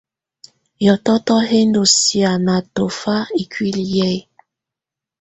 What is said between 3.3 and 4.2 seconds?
ikuili yɛ.